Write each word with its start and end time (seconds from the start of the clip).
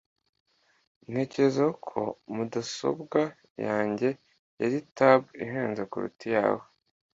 Ntekereza 1.09 1.65
ko 1.87 1.99
mudasobwa 2.33 3.21
yanjye 3.65 4.09
yari 4.61 4.79
tad 4.97 5.21
ihenze 5.45 5.81
kuruta 5.91 6.23
iyawe. 6.29 6.63